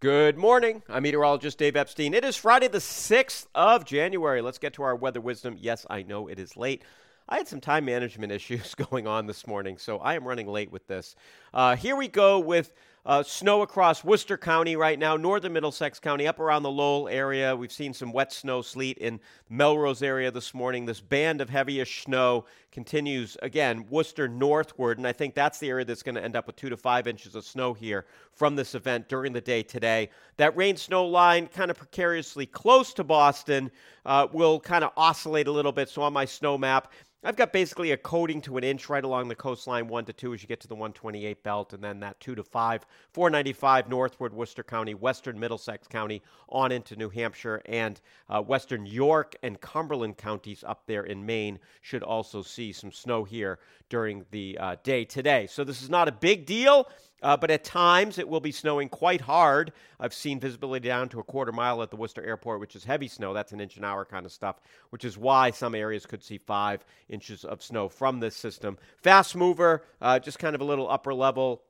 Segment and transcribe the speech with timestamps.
[0.00, 0.84] Good morning.
[0.88, 2.14] I'm meteorologist Dave Epstein.
[2.14, 4.40] It is Friday, the 6th of January.
[4.40, 5.56] Let's get to our weather wisdom.
[5.58, 6.84] Yes, I know it is late.
[7.28, 10.70] I had some time management issues going on this morning, so I am running late
[10.70, 11.16] with this.
[11.52, 12.72] Uh, here we go with
[13.06, 17.54] uh, snow across Worcester County right now, northern Middlesex County, up around the Lowell area.
[17.56, 20.84] We've seen some wet snow, sleet in Melrose area this morning.
[20.84, 25.84] This band of heavyish snow continues again, Worcester northward, and I think that's the area
[25.84, 28.74] that's going to end up with two to five inches of snow here from this
[28.74, 30.10] event during the day today.
[30.36, 33.70] That rain snow line, kind of precariously close to Boston,
[34.04, 35.88] uh, will kind of oscillate a little bit.
[35.88, 36.92] So on my snow map,
[37.24, 40.34] I've got basically a coating to an inch right along the coastline, one to two
[40.34, 44.32] as you get to the 128 belt, and then that two to five, 495 northward
[44.32, 50.16] Worcester County, western Middlesex County, on into New Hampshire, and uh, western York and Cumberland
[50.16, 55.04] counties up there in Maine should also see some snow here during the uh, day
[55.04, 55.46] today.
[55.46, 56.88] So this is not a big deal.
[57.22, 59.72] Uh, but at times it will be snowing quite hard.
[59.98, 63.08] I've seen visibility down to a quarter mile at the Worcester Airport, which is heavy
[63.08, 63.34] snow.
[63.34, 66.38] That's an inch an hour kind of stuff, which is why some areas could see
[66.38, 68.78] five inches of snow from this system.
[69.02, 71.62] Fast mover, uh, just kind of a little upper level,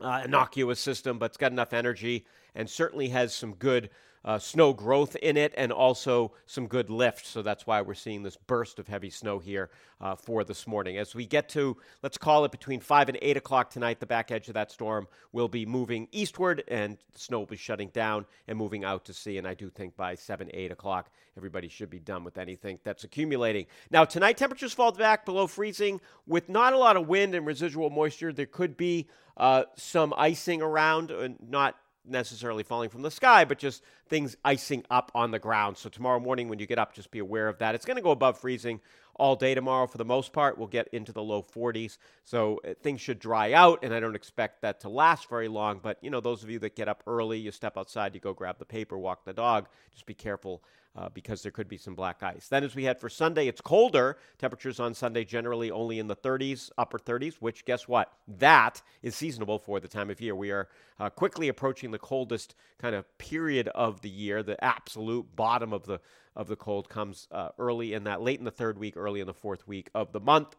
[0.00, 3.90] uh, innocuous system, but it's got enough energy and certainly has some good
[4.24, 7.26] uh, snow growth in it and also some good lift.
[7.26, 9.70] So that's why we're seeing this burst of heavy snow here
[10.00, 10.98] uh, for this morning.
[10.98, 14.30] As we get to, let's call it between 5 and 8 o'clock tonight, the back
[14.30, 18.56] edge of that storm will be moving eastward and snow will be shutting down and
[18.56, 19.38] moving out to sea.
[19.38, 23.04] And I do think by 7, 8 o'clock, everybody should be done with anything that's
[23.04, 23.66] accumulating.
[23.90, 27.90] Now, tonight, temperatures fall back below freezing with not a lot of wind and residual
[27.90, 28.32] moisture.
[28.32, 33.58] There could be uh, some icing around, uh, not necessarily falling from the sky, but
[33.58, 35.76] just things icing up on the ground.
[35.76, 37.74] So tomorrow morning when you get up, just be aware of that.
[37.74, 38.80] It's going to go above freezing
[39.16, 40.58] all day tomorrow for the most part.
[40.58, 41.98] We'll get into the low 40s.
[42.24, 45.80] So uh, things should dry out, and I don't expect that to last very long.
[45.82, 48.32] But, you know, those of you that get up early, you step outside, you go
[48.32, 50.62] grab the paper, walk the dog, just be careful
[50.94, 52.48] uh, because there could be some black ice.
[52.48, 54.18] Then, as we head for Sunday, it's colder.
[54.38, 58.12] Temperatures on Sunday generally only in the 30s, upper 30s, which guess what?
[58.28, 60.34] That is seasonable for the time of year.
[60.34, 60.68] We are
[61.00, 64.42] uh, quickly approaching the coldest kind of period of the year.
[64.42, 66.00] The absolute bottom of the
[66.34, 69.26] of the cold comes uh, early in that late in the third week, early in
[69.26, 70.56] the fourth week of the month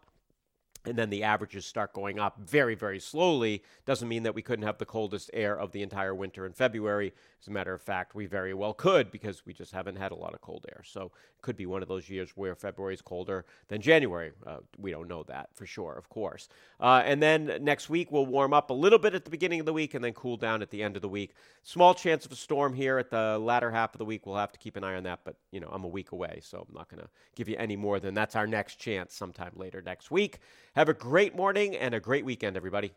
[0.86, 4.66] and then the averages start going up very, very slowly, doesn't mean that we couldn't
[4.66, 7.14] have the coldest air of the entire winter in February.
[7.42, 10.16] As a matter of fact, we very well could because we just haven't had a
[10.16, 10.82] lot of cold air.
[10.86, 14.32] So it could be one of those years where February is colder than January.
[14.46, 16.48] Uh, we don't know that for sure, of course.
[16.80, 19.66] Uh, and then next week, we'll warm up a little bit at the beginning of
[19.66, 21.34] the week and then cool down at the end of the week.
[21.64, 24.26] Small chance of a storm here at the latter half of the week.
[24.26, 26.40] We'll have to keep an eye on that, but, you know, I'm a week away,
[26.44, 29.52] so I'm not going to give you any more than that's our next chance sometime
[29.56, 30.40] later next week.
[30.76, 32.94] Have a great morning and a great weekend, everybody.